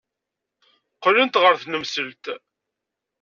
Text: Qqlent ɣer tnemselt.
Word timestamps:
Qqlent 0.95 1.39
ɣer 1.43 1.55
tnemselt. 1.61 2.25